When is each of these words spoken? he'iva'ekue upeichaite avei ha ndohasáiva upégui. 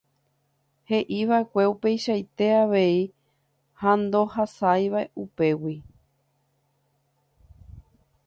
he'iva'ekue 0.89 1.63
upeichaite 1.73 2.47
avei 2.61 2.97
ha 3.81 3.89
ndohasáiva 4.01 5.01
upégui. 5.23 5.75